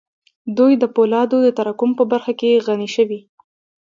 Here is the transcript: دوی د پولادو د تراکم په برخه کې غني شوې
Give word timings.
دوی 0.57 0.73
د 0.79 0.83
پولادو 0.95 1.37
د 1.43 1.47
تراکم 1.57 1.91
په 1.99 2.03
برخه 2.11 2.33
کې 2.39 2.61
غني 2.67 2.89
شوې 2.95 3.19